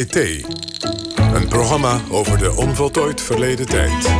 IT. 0.00 0.44
Een 1.34 1.48
programma 1.48 2.00
over 2.10 2.38
de 2.38 2.56
onvoltooid 2.56 3.20
verleden 3.20 3.66
tijd. 3.66 4.14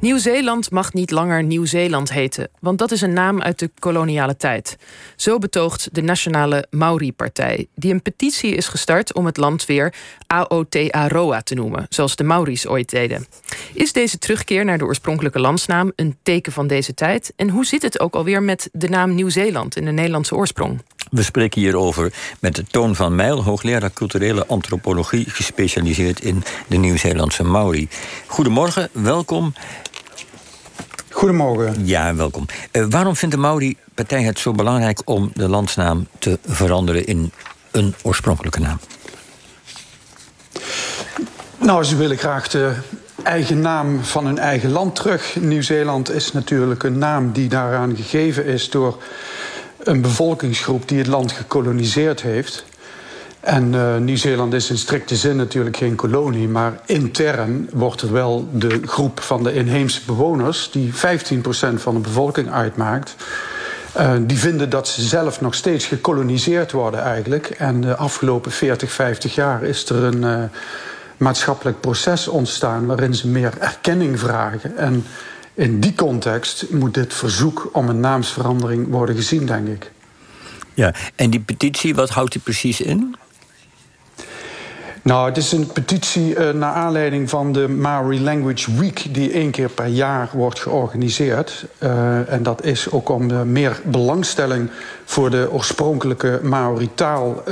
Nieuw-Zeeland 0.00 0.70
mag 0.70 0.92
niet 0.92 1.10
langer 1.10 1.42
Nieuw-Zeeland 1.42 2.12
heten, 2.12 2.50
want 2.60 2.78
dat 2.78 2.90
is 2.90 3.00
een 3.00 3.12
naam 3.12 3.42
uit 3.42 3.58
de 3.58 3.70
koloniale 3.78 4.36
tijd. 4.36 4.76
Zo 5.16 5.38
betoogt 5.38 5.88
de 5.94 6.02
Nationale 6.02 6.66
Maori-partij, 6.70 7.66
die 7.74 7.92
een 7.92 8.02
petitie 8.02 8.54
is 8.54 8.68
gestart 8.68 9.14
om 9.14 9.26
het 9.26 9.36
land 9.36 9.66
weer 9.66 9.94
Aotearoa 10.26 11.40
te 11.40 11.54
noemen, 11.54 11.86
zoals 11.88 12.16
de 12.16 12.24
Maori's 12.24 12.66
ooit 12.66 12.90
deden. 12.90 13.26
Is 13.72 13.92
deze 13.92 14.18
terugkeer 14.18 14.64
naar 14.64 14.78
de 14.78 14.84
oorspronkelijke 14.84 15.40
landsnaam 15.40 15.92
een 15.96 16.16
teken 16.22 16.52
van 16.52 16.66
deze 16.66 16.94
tijd? 16.94 17.32
En 17.36 17.48
hoe 17.48 17.66
zit 17.66 17.82
het 17.82 18.00
ook 18.00 18.14
alweer 18.14 18.42
met 18.42 18.68
de 18.72 18.88
naam 18.88 19.14
Nieuw-Zeeland 19.14 19.76
in 19.76 19.84
de 19.84 19.90
Nederlandse 19.90 20.34
oorsprong? 20.34 20.82
We 21.10 21.22
spreken 21.22 21.60
hierover 21.60 22.12
met 22.40 22.62
Toon 22.70 22.94
van 22.94 23.14
Mijl, 23.14 23.44
hoogleraar 23.44 23.92
culturele 23.92 24.46
antropologie, 24.46 25.30
gespecialiseerd 25.30 26.20
in 26.20 26.42
de 26.66 26.76
Nieuw-Zeelandse 26.76 27.44
Maori. 27.44 27.88
Goedemorgen, 28.26 28.88
welkom. 28.92 29.52
Goedemorgen. 31.10 31.86
Ja, 31.86 32.14
welkom. 32.14 32.46
Uh, 32.72 32.86
waarom 32.88 33.16
vindt 33.16 33.34
de 33.34 33.40
Maori-partij 33.40 34.22
het 34.22 34.38
zo 34.38 34.52
belangrijk 34.52 35.00
om 35.04 35.30
de 35.34 35.48
landsnaam 35.48 36.06
te 36.18 36.38
veranderen 36.46 37.06
in 37.06 37.32
een 37.70 37.94
oorspronkelijke 38.02 38.60
naam? 38.60 38.80
Nou, 41.58 41.84
ze 41.84 41.96
willen 41.96 42.18
graag 42.18 42.48
de 42.48 42.74
eigen 43.22 43.60
naam 43.60 44.04
van 44.04 44.26
hun 44.26 44.38
eigen 44.38 44.70
land 44.70 44.94
terug. 44.94 45.36
Nieuw-Zeeland 45.40 46.10
is 46.10 46.32
natuurlijk 46.32 46.82
een 46.82 46.98
naam 46.98 47.32
die 47.32 47.48
daaraan 47.48 47.96
gegeven 47.96 48.44
is 48.44 48.70
door 48.70 49.02
een 49.78 50.00
bevolkingsgroep 50.00 50.88
die 50.88 50.98
het 50.98 51.06
land 51.06 51.32
gekoloniseerd 51.32 52.22
heeft. 52.22 52.64
En 53.40 53.72
uh, 53.72 53.96
Nieuw-Zeeland 53.96 54.54
is 54.54 54.70
in 54.70 54.78
strikte 54.78 55.16
zin 55.16 55.36
natuurlijk 55.36 55.76
geen 55.76 55.94
kolonie, 55.94 56.48
maar 56.48 56.80
intern 56.86 57.68
wordt 57.72 58.02
er 58.02 58.12
wel 58.12 58.48
de 58.52 58.80
groep 58.84 59.20
van 59.20 59.42
de 59.42 59.52
inheemse 59.52 60.00
bewoners, 60.06 60.70
die 60.70 60.92
15% 60.92 60.96
van 61.74 61.94
de 61.94 62.00
bevolking 62.00 62.50
uitmaakt, 62.50 63.14
uh, 63.98 64.12
die 64.20 64.38
vinden 64.38 64.70
dat 64.70 64.88
ze 64.88 65.02
zelf 65.02 65.40
nog 65.40 65.54
steeds 65.54 65.86
gekoloniseerd 65.86 66.72
worden 66.72 67.02
eigenlijk. 67.02 67.50
En 67.50 67.80
de 67.80 67.96
afgelopen 67.96 68.50
40, 68.50 68.92
50 68.92 69.34
jaar 69.34 69.62
is 69.62 69.88
er 69.88 70.04
een 70.04 70.22
uh, 70.22 70.42
maatschappelijk 71.18 71.80
proces 71.80 72.28
ontstaan 72.28 72.86
waarin 72.86 73.14
ze 73.14 73.28
meer 73.28 73.52
erkenning 73.58 74.18
vragen. 74.18 74.76
En 74.76 75.04
in 75.54 75.80
die 75.80 75.94
context 75.94 76.70
moet 76.70 76.94
dit 76.94 77.14
verzoek 77.14 77.68
om 77.72 77.88
een 77.88 78.00
naamsverandering 78.00 78.88
worden 78.88 79.14
gezien, 79.16 79.46
denk 79.46 79.68
ik. 79.68 79.90
Ja, 80.74 80.94
en 81.14 81.30
die 81.30 81.40
petitie, 81.40 81.94
wat 81.94 82.10
houdt 82.10 82.32
die 82.32 82.42
precies 82.42 82.80
in? 82.80 83.16
Nou, 85.02 85.28
het 85.28 85.36
is 85.36 85.52
een 85.52 85.66
petitie 85.66 86.34
uh, 86.34 86.50
naar 86.50 86.72
aanleiding 86.72 87.30
van 87.30 87.52
de 87.52 87.68
Maori 87.68 88.20
Language 88.20 88.74
Week... 88.74 89.14
die 89.14 89.32
één 89.32 89.50
keer 89.50 89.68
per 89.68 89.86
jaar 89.86 90.28
wordt 90.32 90.60
georganiseerd. 90.60 91.66
Uh, 91.82 92.32
en 92.32 92.42
dat 92.42 92.64
is 92.64 92.90
ook 92.90 93.08
om 93.08 93.30
uh, 93.30 93.42
meer 93.42 93.80
belangstelling 93.84 94.70
voor 95.04 95.30
de 95.30 95.48
oorspronkelijke 95.52 96.40
Maori-taal 96.42 97.42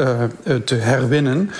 te 0.64 0.74
herwinnen. 0.74 1.50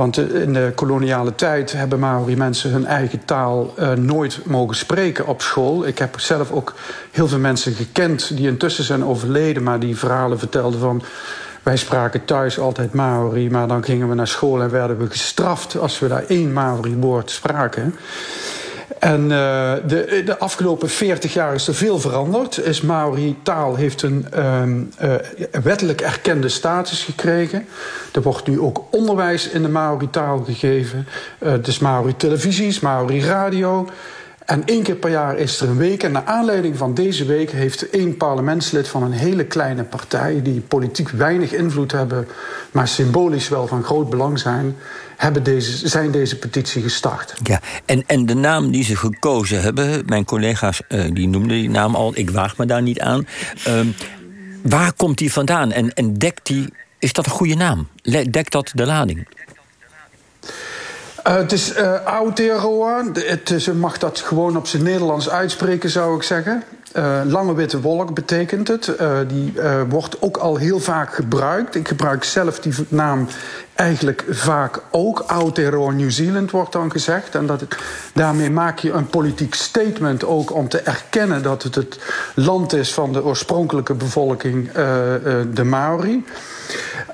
Want 0.00 0.18
in 0.18 0.52
de 0.52 0.72
koloniale 0.74 1.34
tijd 1.34 1.72
hebben 1.72 1.98
Maori-mensen 1.98 2.70
hun 2.70 2.86
eigen 2.86 3.24
taal 3.24 3.74
nooit 3.96 4.40
mogen 4.44 4.76
spreken 4.76 5.26
op 5.26 5.42
school. 5.42 5.86
Ik 5.86 5.98
heb 5.98 6.20
zelf 6.20 6.50
ook 6.50 6.74
heel 7.10 7.28
veel 7.28 7.38
mensen 7.38 7.72
gekend 7.72 8.36
die 8.36 8.48
intussen 8.48 8.84
zijn 8.84 9.04
overleden... 9.04 9.62
maar 9.62 9.80
die 9.80 9.96
verhalen 9.96 10.38
vertelden 10.38 10.80
van 10.80 11.02
wij 11.62 11.76
spraken 11.76 12.24
thuis 12.24 12.58
altijd 12.58 12.92
Maori, 12.92 13.50
maar 13.50 13.68
dan 13.68 13.84
gingen 13.84 14.08
we 14.08 14.14
naar 14.14 14.28
school 14.28 14.62
en 14.62 14.70
werden 14.70 14.98
we 14.98 15.10
gestraft 15.10 15.78
als 15.78 15.98
we 15.98 16.08
daar 16.08 16.24
één 16.28 16.52
Maori-woord 16.52 17.30
spraken. 17.30 17.94
En 18.98 19.22
uh, 19.22 19.28
de, 19.86 20.22
de, 20.24 20.38
afgelopen 20.38 20.88
40 20.88 21.32
jaar 21.32 21.54
is 21.54 21.68
er 21.68 21.74
veel 21.74 21.98
veranderd. 21.98 22.58
Is 22.58 22.80
Maori-taal 22.80 23.74
heeft 23.74 24.02
een 24.02 24.26
um, 24.38 24.90
uh, 25.02 25.14
wettelijk 25.62 26.00
erkende 26.00 26.48
status 26.48 27.02
gekregen. 27.04 27.66
Er 28.12 28.22
wordt 28.22 28.46
nu 28.46 28.60
ook 28.60 28.84
onderwijs 28.90 29.48
in 29.48 29.62
de 29.62 29.68
Maori-taal 29.68 30.38
gegeven. 30.44 31.06
Uh, 31.38 31.50
het 31.50 31.66
is 31.66 31.78
Maori-televisies, 31.78 32.80
Maori-radio. 32.80 33.88
En 34.50 34.62
één 34.64 34.82
keer 34.82 34.94
per 34.94 35.10
jaar 35.10 35.38
is 35.38 35.60
er 35.60 35.68
een 35.68 35.76
week. 35.76 36.02
En 36.02 36.12
naar 36.12 36.24
aanleiding 36.24 36.76
van 36.76 36.94
deze 36.94 37.24
week 37.24 37.50
heeft 37.50 37.90
één 37.90 38.16
parlementslid 38.16 38.88
van 38.88 39.02
een 39.02 39.12
hele 39.12 39.44
kleine 39.44 39.84
partij, 39.84 40.42
die 40.42 40.60
politiek 40.60 41.08
weinig 41.08 41.52
invloed 41.52 41.92
hebben, 41.92 42.28
maar 42.70 42.88
symbolisch 42.88 43.48
wel 43.48 43.66
van 43.66 43.84
groot 43.84 44.10
belang 44.10 44.38
zijn, 44.38 44.76
hebben 45.20 45.42
deze, 45.42 45.88
zijn 45.88 46.10
deze 46.10 46.36
petitie 46.36 46.82
gestart. 46.82 47.34
Ja, 47.42 47.60
en, 47.84 48.04
en 48.06 48.26
de 48.26 48.34
naam 48.34 48.70
die 48.70 48.84
ze 48.84 48.96
gekozen 48.96 49.62
hebben, 49.62 50.02
mijn 50.06 50.24
collega's 50.24 50.82
uh, 50.88 51.04
die 51.12 51.28
noemden 51.28 51.56
die 51.56 51.70
naam 51.70 51.94
al, 51.94 52.12
ik 52.14 52.30
waag 52.30 52.56
me 52.56 52.66
daar 52.66 52.82
niet 52.82 53.00
aan. 53.00 53.26
Uh, 53.68 53.80
waar 54.62 54.92
komt 54.92 55.18
die 55.18 55.32
vandaan? 55.32 55.72
En, 55.72 55.94
en 55.94 56.14
dekt 56.14 56.46
die, 56.46 56.72
is 56.98 57.12
dat 57.12 57.26
een 57.26 57.32
goede 57.32 57.54
naam? 57.54 57.88
Dekt 58.30 58.52
dat 58.52 58.70
de 58.74 58.86
lading? 58.86 59.28
Uh, 61.26 61.36
het 61.36 61.52
is 61.52 61.76
uh, 61.76 62.04
Aotearoa. 62.04 63.04
Je 63.46 63.72
mag 63.72 63.98
dat 63.98 64.20
gewoon 64.20 64.56
op 64.56 64.66
zijn 64.66 64.82
Nederlands 64.82 65.30
uitspreken, 65.30 65.90
zou 65.90 66.16
ik 66.16 66.22
zeggen. 66.22 66.62
Uh, 66.96 67.20
lange 67.24 67.54
witte 67.54 67.80
wolk 67.80 68.14
betekent 68.14 68.68
het. 68.68 68.86
Uh, 69.00 69.18
die 69.28 69.52
uh, 69.56 69.80
wordt 69.88 70.22
ook 70.22 70.36
al 70.36 70.56
heel 70.56 70.80
vaak 70.80 71.14
gebruikt. 71.14 71.74
Ik 71.74 71.88
gebruik 71.88 72.24
zelf 72.24 72.60
die 72.60 72.74
naam 72.88 73.26
eigenlijk 73.74 74.24
vaak 74.28 74.82
ook. 74.90 75.24
Aotearoa 75.26 75.90
New 75.90 76.10
Zealand 76.10 76.50
wordt 76.50 76.72
dan 76.72 76.90
gezegd. 76.90 77.34
En 77.34 77.46
dat 77.46 77.64
daarmee 78.12 78.50
maak 78.50 78.78
je 78.78 78.92
een 78.92 79.06
politiek 79.06 79.54
statement 79.54 80.24
ook 80.24 80.54
om 80.54 80.68
te 80.68 80.78
erkennen 80.80 81.42
dat 81.42 81.62
het 81.62 81.74
het 81.74 81.98
land 82.34 82.72
is 82.72 82.92
van 82.94 83.12
de 83.12 83.24
oorspronkelijke 83.24 83.94
bevolking, 83.94 84.72
de 85.52 85.64
Maori. 85.64 86.24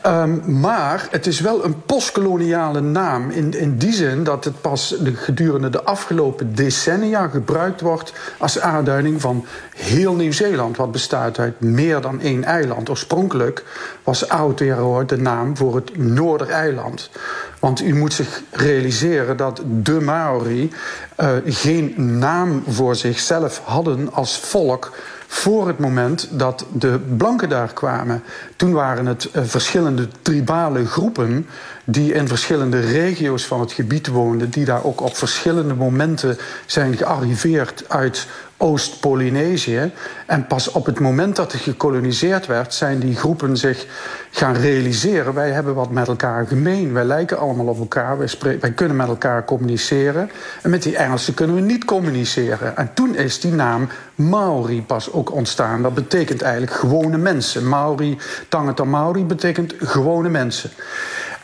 Um, 0.07 0.61
maar 0.61 1.09
het 1.11 1.27
is 1.27 1.41
wel 1.41 1.65
een 1.65 1.83
postkoloniale 1.83 2.81
naam 2.81 3.31
in, 3.31 3.59
in 3.59 3.79
die 3.79 3.93
zin 3.93 4.25
dat 4.25 4.45
het 4.45 4.61
pas 4.61 4.95
de, 5.01 5.15
gedurende 5.15 5.71
de 5.71 5.83
afgelopen 5.83 6.55
decennia 6.55 7.29
gebruikt 7.29 7.81
wordt 7.81 8.13
als 8.39 8.61
aanduiding 8.61 9.21
van 9.21 9.47
heel 9.77 10.15
Nieuw-Zeeland, 10.15 10.77
wat 10.77 10.93
bestaat 10.93 11.39
uit 11.39 11.61
meer 11.61 12.01
dan 12.01 12.21
één 12.21 12.45
eiland. 12.45 12.91
Oorspronkelijk 12.91 13.65
was 14.03 14.29
Aotearoa 14.29 15.03
de 15.03 15.17
naam 15.17 15.57
voor 15.57 15.75
het 15.75 15.97
Noordereiland. 15.97 17.11
Want 17.59 17.83
u 17.83 17.95
moet 17.95 18.13
zich 18.13 18.43
realiseren 18.51 19.37
dat 19.37 19.63
de 19.83 20.01
Maori 20.01 20.73
uh, 21.21 21.29
geen 21.45 21.95
naam 22.19 22.63
voor 22.69 22.97
zichzelf 22.97 23.61
hadden 23.65 24.13
als 24.13 24.39
volk 24.39 24.93
voor 25.27 25.67
het 25.67 25.79
moment 25.79 26.29
dat 26.31 26.67
de 26.73 27.01
blanken 27.17 27.49
daar 27.49 27.73
kwamen. 27.73 28.23
Toen 28.57 28.73
waren 28.73 29.07
het 29.07 29.29
uh, 29.33 29.43
verschillende 29.45 30.09
tribale 30.23 30.87
groepen 30.87 31.47
die 31.89 32.13
in 32.13 32.29
verschillende 32.29 32.81
regio's 32.81 33.47
van 33.47 33.61
het 33.61 33.73
gebied 33.73 34.07
woonden, 34.07 34.51
die 34.51 34.65
daar 34.65 34.85
ook 34.85 35.01
op 35.01 35.17
verschillende 35.17 35.75
momenten 35.75 36.39
zijn 36.67 36.97
gearriveerd 36.97 37.85
uit 37.89 38.27
Oost-Polynesië. 38.59 39.93
En 40.27 40.47
pas 40.47 40.71
op 40.71 40.87
het 40.87 41.01
moment 41.01 41.37
dat 41.37 41.53
het 41.53 41.61
gekoloniseerd 41.61 42.47
werd, 42.47 42.75
zijn 42.75 42.99
die 42.99 43.17
groepen 43.17 43.57
zich 43.57 43.87
gaan 44.31 44.55
realiseren: 44.55 45.35
wij 45.35 45.51
hebben 45.51 45.75
wat 45.75 45.91
met 45.91 46.09
elkaar 46.09 46.47
gemeen. 46.47 46.93
Wij 46.93 47.05
lijken 47.05 47.39
allemaal 47.39 47.67
op 47.67 47.79
elkaar. 47.79 48.19
Wij, 48.19 48.59
wij 48.61 48.73
kunnen 48.73 48.97
met 48.97 49.09
elkaar 49.09 49.45
communiceren. 49.45 50.31
En 50.63 50.71
met 50.71 50.83
die 50.83 50.97
Engelsen 50.97 51.35
kunnen 51.35 51.57
we 51.57 51.63
niet 51.63 51.85
communiceren. 51.85 52.77
En 52.77 52.91
toen 52.95 53.17
is 53.17 53.41
die 53.41 53.53
naam 53.53 53.89
Maori 54.15 54.83
pas 54.83 55.13
ook 55.13 55.33
ontstaan. 55.33 55.83
Dat 55.83 55.95
betekent 55.95 56.43
eigenlijk 56.43 56.73
gewone 56.73 57.19
mensen. 57.19 57.69
Maori, 57.69 58.19
Tangata 58.49 58.85
Maori 58.85 59.25
betekent 59.25 59.75
gewone 59.79 60.29
mensen. 60.29 60.71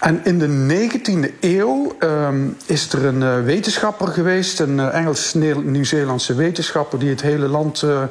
En 0.03 0.21
in 0.25 0.39
de 0.39 0.89
19e 0.89 1.39
eeuw 1.41 1.97
um, 1.99 2.57
is 2.67 2.93
er 2.93 3.05
een 3.05 3.21
uh, 3.21 3.45
wetenschapper 3.45 4.09
geweest, 4.09 4.61
een 4.61 4.79
uh, 4.79 4.95
Engels-Nieuw-Zeelandse 4.95 6.35
wetenschapper, 6.35 6.99
die 6.99 7.09
het 7.11 7.23
hele 7.23 7.47
land 7.47 7.83
uh, 7.83 8.03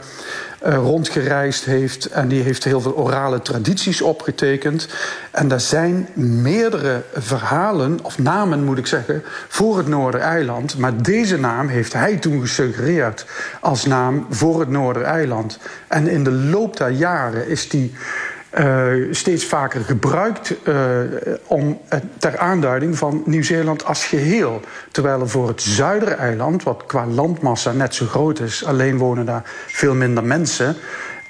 rondgereisd 0.59 1.65
heeft. 1.65 2.05
En 2.05 2.27
die 2.27 2.41
heeft 2.41 2.63
heel 2.63 2.81
veel 2.81 2.95
orale 2.95 3.41
tradities 3.41 4.01
opgetekend. 4.01 4.88
En 5.31 5.47
daar 5.47 5.61
zijn 5.61 6.07
meerdere 6.13 7.03
verhalen, 7.13 7.99
of 8.03 8.17
namen 8.17 8.63
moet 8.63 8.77
ik 8.77 8.88
zeggen, 8.88 9.23
voor 9.47 9.77
het 9.77 9.88
Noordereiland. 9.88 10.77
Maar 10.77 11.01
deze 11.03 11.38
naam 11.38 11.67
heeft 11.67 11.93
hij 11.93 12.17
toen 12.17 12.41
gesuggereerd 12.41 13.25
als 13.61 13.85
naam 13.85 14.25
voor 14.29 14.59
het 14.59 14.69
Noordereiland. 14.69 15.57
En 15.88 16.07
in 16.07 16.23
de 16.23 16.31
loop 16.31 16.77
der 16.77 16.89
jaren 16.89 17.47
is 17.47 17.69
die 17.69 17.93
steeds 19.12 19.45
vaker 19.45 19.81
gebruikt 19.81 20.56
uh, 20.63 21.00
om, 21.45 21.81
ter 22.18 22.38
aanduiding 22.38 22.98
van 22.98 23.24
Nieuw-Zeeland 23.25 23.86
als 23.86 24.06
geheel. 24.06 24.62
Terwijl 24.92 25.21
er 25.21 25.30
voor 25.30 25.48
het 25.48 25.62
zuidereiland, 25.62 26.63
wat 26.63 26.83
qua 26.86 27.06
landmassa 27.06 27.71
net 27.71 27.95
zo 27.95 28.06
groot 28.06 28.39
is, 28.39 28.65
alleen 28.65 28.98
wonen 28.98 29.25
daar 29.25 29.44
veel 29.68 29.94
minder 29.94 30.24
mensen. 30.24 30.75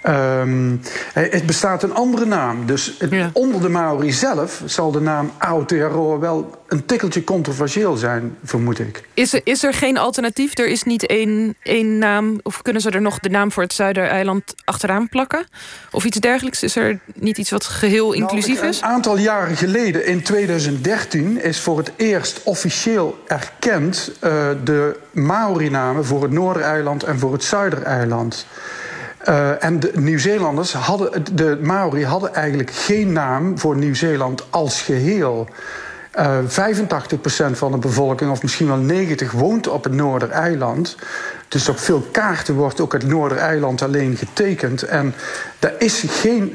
Ehm, 0.02 0.76
het 1.14 1.46
bestaat 1.46 1.84
een 1.84 1.94
andere 1.94 2.26
naam. 2.26 2.66
Dus 2.66 2.98
onder 3.34 3.62
de 3.62 3.70
Maori 3.70 4.12
zelf 4.12 4.62
zal 4.66 4.92
de 4.92 5.02
naam 5.02 5.32
Aotearoa 5.38 6.20
wel 6.20 6.60
een 6.68 6.86
tikkeltje 6.86 7.24
controversieel 7.24 7.96
zijn, 7.96 8.38
vermoed 8.44 8.80
ik. 8.80 9.04
Is 9.14 9.34
er, 9.34 9.42
is 9.44 9.64
er 9.64 9.74
geen 9.74 9.98
alternatief? 9.98 10.58
Er 10.58 10.68
is 10.68 10.84
niet 10.84 11.06
één, 11.06 11.56
één 11.64 11.98
naam? 11.98 12.40
Of 12.44 12.62
kunnen 12.62 12.82
ze 12.82 12.90
er 12.90 13.02
nog 13.02 13.20
de 13.20 13.30
naam 13.30 13.52
voor 13.52 13.64
het 13.64 13.74
Zuidereiland 13.74 14.54
achteraan 14.64 15.10
plakken? 15.10 15.46
Of 15.92 16.06
iets 16.06 16.20
dergelijks? 16.20 16.64
Is 16.64 16.76
er 16.76 17.00
niet 17.14 17.38
iets 17.38 17.50
wat 17.50 17.66
geheel 17.66 18.08
nou, 18.08 18.22
inclusief 18.22 18.62
is? 18.62 18.78
Een 18.78 18.88
aantal 18.88 19.18
jaren 19.18 19.58
geleden, 19.58 20.06
in 20.06 20.22
2013, 20.24 21.42
is 21.42 21.60
voor 21.60 21.78
het 21.78 21.92
eerst 21.96 22.44
officieel 22.44 23.24
erkend 23.28 24.12
uh, 24.24 24.50
de 24.64 25.00
Maori-namen 25.12 26.06
voor 26.06 26.22
het 26.22 26.32
Noordereiland 26.32 27.04
en 27.04 27.20
voor 27.20 27.34
het 27.34 27.44
Zuidereiland. 27.44 28.46
Uh, 29.30 29.64
en 29.64 29.80
de 29.80 29.92
Nieuw-Zeelanders 29.96 30.74
hadden, 30.74 31.24
de 31.34 31.60
Maori 31.62 32.06
hadden 32.06 32.34
eigenlijk 32.34 32.72
geen 32.72 33.12
naam 33.12 33.60
voor 33.60 33.78
Nieuw-Zeeland 33.78 34.46
als 34.50 34.82
geheel. 34.82 35.48
Uh, 36.20 36.38
eh, 36.38 36.46
85% 37.52 37.58
van 37.58 37.72
de 37.72 37.78
bevolking, 37.78 38.32
of 38.32 38.42
misschien 38.42 38.68
wel 38.68 38.78
90%, 38.78 39.32
woont 39.32 39.68
op 39.68 39.84
het 39.84 39.94
Noordereiland. 39.94 40.96
Dus 41.48 41.70
op 41.70 41.80
veel 41.80 42.08
kaarten 42.12 42.56
wordt 42.56 42.82
ook 42.82 42.94
het 42.94 43.08
Noordereiland 43.08 43.82
alleen 43.82 44.16
getekend. 44.16 44.84
En 44.84 45.14
er 45.60 45.74
is 45.78 46.04
geen, 46.08 46.52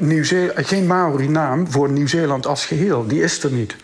geen 0.55 0.87
Maori-naam 0.87 1.71
voor 1.71 1.89
Nieuw-Zeeland 1.89 2.47
als 2.47 2.65
geheel. 2.65 3.07
Die 3.07 3.21
is 3.21 3.43
er 3.43 3.51
niet. 3.51 3.75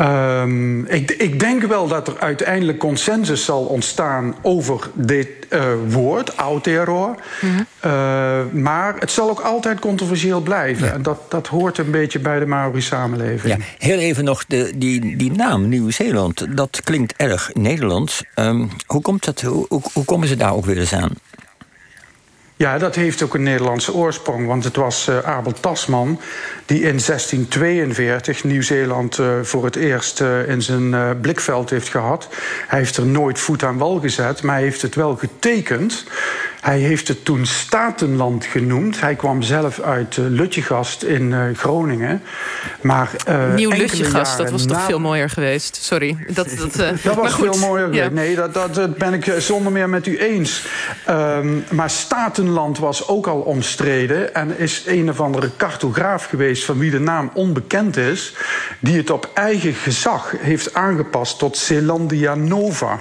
Um, 0.00 0.86
ik, 0.86 1.10
ik, 1.10 1.40
denk 1.40 1.62
wel 1.62 1.88
dat 1.88 2.08
er 2.08 2.18
uiteindelijk 2.18 2.78
consensus 2.78 3.44
zal 3.44 3.64
ontstaan 3.64 4.34
over 4.42 4.90
dit 4.94 5.28
uh, 5.50 5.62
woord. 5.88 6.32
Mm 6.36 6.70
-hmm. 7.40 7.66
uh, 7.84 8.40
maar 8.52 8.94
het 8.98 9.10
zal 9.10 9.30
ook 9.30 9.40
altijd 9.40 9.78
controversieel 9.78 10.40
blijven. 10.40 10.86
Ja. 10.86 10.92
En 10.92 11.02
dat, 11.02 11.30
dat 11.30 11.46
hoort 11.46 11.78
een 11.78 11.90
beetje 11.90 12.18
bij 12.18 12.38
de 12.38 12.46
Maori-samenleving. 12.46 13.56
Ja, 13.56 13.64
heel 13.78 13.98
even 13.98 14.24
nog, 14.24 14.44
de, 14.46 14.72
die, 14.76 15.16
die 15.16 15.32
naam 15.32 15.68
Nieuw-Zeeland, 15.68 16.56
dat 16.56 16.80
klinkt 16.84 17.14
erg 17.16 17.50
Nederlands. 17.52 18.22
Um, 18.34 18.70
hoe, 18.86 19.02
komt 19.02 19.24
dat, 19.24 19.40
hoe, 19.40 19.66
hoe, 19.68 19.82
hoe 19.92 20.04
komen 20.04 20.28
ze 20.28 20.36
daar 20.36 20.54
ook 20.54 20.64
weer 20.64 20.78
eens 20.78 20.94
aan? 20.94 21.12
Ja, 22.62 22.78
dat 22.78 22.94
heeft 22.94 23.22
ook 23.22 23.34
een 23.34 23.42
Nederlandse 23.42 23.94
oorsprong. 23.94 24.46
Want 24.46 24.64
het 24.64 24.76
was 24.76 25.08
uh, 25.08 25.18
Abel 25.18 25.52
Tasman 25.52 26.20
die 26.66 26.76
in 26.76 27.00
1642 27.06 28.44
Nieuw-Zeeland 28.44 29.18
uh, 29.18 29.26
voor 29.42 29.64
het 29.64 29.76
eerst 29.76 30.20
uh, 30.20 30.48
in 30.48 30.62
zijn 30.62 31.20
blikveld 31.20 31.70
heeft 31.70 31.88
gehad. 31.88 32.28
Hij 32.66 32.78
heeft 32.78 32.96
er 32.96 33.06
nooit 33.06 33.38
voet 33.38 33.62
aan 33.62 33.78
wal 33.78 34.00
gezet, 34.00 34.42
maar 34.42 34.54
hij 34.54 34.64
heeft 34.64 34.82
het 34.82 34.94
wel 34.94 35.16
getekend. 35.16 36.04
Hij 36.62 36.78
heeft 36.78 37.08
het 37.08 37.24
toen 37.24 37.46
Statenland 37.46 38.44
genoemd. 38.44 39.00
Hij 39.00 39.14
kwam 39.14 39.42
zelf 39.42 39.80
uit 39.80 40.16
uh, 40.16 40.24
Lutjegast 40.28 41.02
in 41.02 41.22
uh, 41.22 41.44
Groningen. 41.54 42.22
Maar, 42.80 43.10
uh, 43.28 43.54
Nieuw 43.54 43.70
Lutjegast, 43.70 44.36
dat 44.36 44.50
was 44.50 44.66
toch 44.66 44.82
veel 44.82 45.00
mooier 45.00 45.30
geweest? 45.30 45.76
Sorry. 45.76 46.16
Dat, 46.28 46.48
dat, 46.76 47.02
dat 47.02 47.14
was 47.14 47.34
veel 47.34 47.58
mooier 47.58 47.94
ja. 47.94 48.08
Nee, 48.08 48.34
dat, 48.34 48.54
dat, 48.54 48.96
ben 48.96 49.12
ik 49.12 49.34
zonder 49.38 49.72
meer 49.72 49.88
met 49.88 50.06
u 50.06 50.18
eens. 50.18 50.66
Um, 51.08 51.64
maar 51.70 51.90
Statenland 51.90 52.78
was 52.78 53.08
ook 53.08 53.26
al 53.26 53.40
omstreden... 53.40 54.34
en 54.34 54.58
is 54.58 54.82
een 54.86 55.10
of 55.10 55.20
andere 55.20 55.50
cartograaf 55.56 56.24
geweest... 56.24 56.64
van 56.64 56.78
wie 56.78 56.90
de 56.90 57.00
naam 57.00 57.30
onbekend 57.34 57.96
is... 57.96 58.34
die 58.80 58.96
het 58.96 59.10
op 59.10 59.30
eigen 59.34 59.74
gezag 59.74 60.34
heeft 60.38 60.74
aangepast 60.74 61.38
tot 61.38 61.56
Zeelandia 61.56 62.34
Nova... 62.34 63.00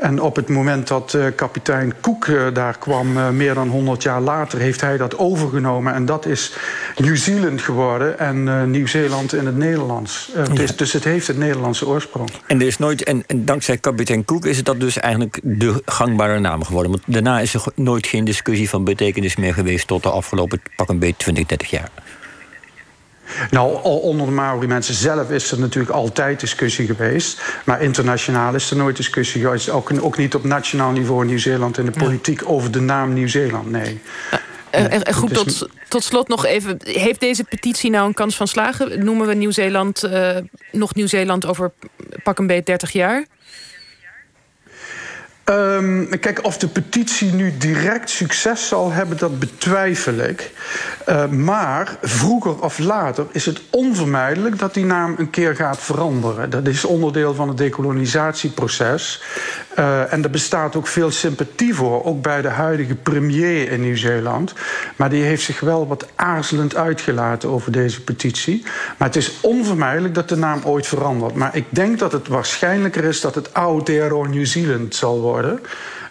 En 0.00 0.20
op 0.20 0.36
het 0.36 0.48
moment 0.48 0.88
dat 0.88 1.12
uh, 1.16 1.24
kapitein 1.36 1.94
Cook 2.00 2.26
uh, 2.26 2.42
daar 2.52 2.78
kwam, 2.78 3.16
uh, 3.16 3.28
meer 3.28 3.54
dan 3.54 3.68
100 3.68 4.02
jaar 4.02 4.20
later, 4.20 4.58
heeft 4.58 4.80
hij 4.80 4.96
dat 4.96 5.18
overgenomen. 5.18 5.94
En 5.94 6.04
dat 6.04 6.26
is 6.26 6.52
Nieuw-Zeeland 6.96 7.62
geworden 7.62 8.18
en 8.18 8.70
Nieuw-Zeeland 8.70 9.34
in 9.34 9.46
het 9.46 9.56
Nederlands. 9.56 10.30
Ja. 10.34 10.42
dus, 10.54 10.76
dus, 10.76 10.92
het 10.92 11.04
heeft 11.04 11.26
het 11.26 11.38
Nederlandse 11.38 11.86
oorsprong. 11.86 12.28
En 12.46 12.60
er 12.60 12.66
is 12.66 12.78
nooit, 12.78 13.04
en, 13.04 13.24
en, 13.26 13.44
dankzij 13.44 13.76
kapitein 13.78 14.24
Cook 14.24 14.46
is 14.46 14.56
het 14.56 14.66
dat 14.66 14.80
dus 14.80 14.98
eigenlijk 14.98 15.40
de 15.42 15.82
gangbare 15.84 16.38
naam 16.38 16.64
geworden. 16.64 16.90
Want 16.90 17.02
daarna 17.06 17.40
is 17.40 17.54
er 17.54 17.62
nooit 17.74 18.06
geen 18.06 18.24
discussie 18.24 18.68
van 18.68 18.84
betekenis 18.84 19.36
meer 19.36 19.54
geweest 19.54 19.86
tot 19.86 20.02
de 20.02 20.10
afgelopen 20.10 20.62
pak 20.76 20.88
een 20.88 20.98
beetje 20.98 21.16
20, 21.16 21.46
30 21.46 21.70
jaar. 21.70 21.90
Nou, 23.50 23.82
onder 23.82 24.26
de 24.26 24.32
Maori-mensen 24.32 24.94
zelf 24.94 25.30
is 25.30 25.50
er 25.50 25.58
natuurlijk 25.58 25.94
altijd 25.94 26.40
discussie 26.40 26.86
geweest. 26.86 27.42
Maar 27.64 27.82
internationaal 27.82 28.54
is 28.54 28.70
er 28.70 28.76
nooit 28.76 28.96
discussie 28.96 29.40
geweest. 29.40 29.70
Ook, 29.70 29.90
ook 30.00 30.16
niet 30.16 30.34
op 30.34 30.44
nationaal 30.44 30.90
niveau 30.90 31.20
in 31.20 31.26
Nieuw-Zeeland 31.26 31.78
in 31.78 31.84
de 31.84 31.90
politiek 31.90 32.42
over 32.44 32.70
de 32.70 32.80
naam 32.80 33.12
Nieuw-Zeeland. 33.12 33.70
Nee. 33.70 34.00
En, 34.70 35.04
en, 35.04 35.14
goed, 35.14 35.34
tot, 35.34 35.68
tot 35.88 36.04
slot 36.04 36.28
nog 36.28 36.44
even. 36.44 36.76
Heeft 36.84 37.20
deze 37.20 37.44
petitie 37.44 37.90
nou 37.90 38.06
een 38.06 38.14
kans 38.14 38.36
van 38.36 38.48
slagen? 38.48 39.04
Noemen 39.04 39.26
we 39.26 39.34
Nieuw-Zeeland 39.34 40.04
uh, 40.04 40.36
nog 40.72 40.94
Nieuw-Zeeland 40.94 41.46
over 41.46 41.72
pak 42.22 42.38
een 42.38 42.46
beet 42.46 42.66
30 42.66 42.92
jaar? 42.92 43.26
Um, 45.50 46.08
kijk, 46.20 46.44
of 46.44 46.58
de 46.58 46.68
petitie 46.68 47.32
nu 47.32 47.56
direct 47.56 48.10
succes 48.10 48.68
zal 48.68 48.92
hebben, 48.92 49.16
dat 49.18 49.38
betwijfel 49.38 50.14
ik. 50.14 50.52
Uh, 51.08 51.26
maar 51.26 51.96
vroeger 52.02 52.62
of 52.62 52.78
later 52.78 53.26
is 53.32 53.46
het 53.46 53.60
onvermijdelijk 53.70 54.58
dat 54.58 54.74
die 54.74 54.84
naam 54.84 55.14
een 55.18 55.30
keer 55.30 55.56
gaat 55.56 55.78
veranderen. 55.78 56.50
Dat 56.50 56.66
is 56.66 56.84
onderdeel 56.84 57.34
van 57.34 57.48
het 57.48 57.56
decolonisatieproces. 57.56 59.22
Uh, 59.80 60.12
en 60.12 60.22
er 60.22 60.30
bestaat 60.30 60.76
ook 60.76 60.86
veel 60.86 61.10
sympathie 61.10 61.74
voor, 61.74 62.04
ook 62.04 62.22
bij 62.22 62.42
de 62.42 62.48
huidige 62.48 62.94
premier 62.94 63.70
in 63.70 63.80
Nieuw-Zeeland. 63.80 64.54
Maar 64.96 65.10
die 65.10 65.22
heeft 65.22 65.42
zich 65.42 65.60
wel 65.60 65.86
wat 65.86 66.06
aarzelend 66.14 66.76
uitgelaten 66.76 67.48
over 67.48 67.72
deze 67.72 68.00
petitie. 68.00 68.62
Maar 68.98 69.08
het 69.08 69.16
is 69.16 69.40
onvermijdelijk 69.40 70.14
dat 70.14 70.28
de 70.28 70.36
naam 70.36 70.60
ooit 70.64 70.86
verandert. 70.86 71.34
Maar 71.34 71.56
ik 71.56 71.64
denk 71.68 71.98
dat 71.98 72.12
het 72.12 72.28
waarschijnlijker 72.28 73.04
is 73.04 73.20
dat 73.20 73.34
het 73.34 73.54
Aotearoa 73.54 74.28
New 74.28 74.46
Zealand 74.46 74.94
zal 74.94 75.20
worden. 75.20 75.60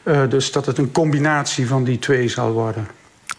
Uh, 0.03 0.21
dus 0.29 0.51
dat 0.51 0.65
het 0.65 0.77
een 0.77 0.91
combinatie 0.91 1.67
van 1.67 1.83
die 1.83 1.99
twee 1.99 2.27
zal 2.27 2.51
worden. 2.51 2.87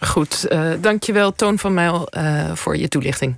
Goed, 0.00 0.46
uh, 0.48 0.70
dankjewel 0.80 1.32
Toon 1.32 1.58
van 1.58 1.74
Mijl 1.74 2.08
voor 2.54 2.76
je 2.76 2.88
toelichting. 2.88 3.36